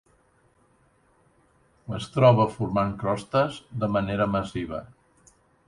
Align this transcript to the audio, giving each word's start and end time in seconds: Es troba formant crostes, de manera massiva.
Es 1.99 2.09
troba 2.17 2.49
formant 2.55 2.97
crostes, 3.05 3.61
de 3.85 3.93
manera 3.99 4.31
massiva. 4.39 4.85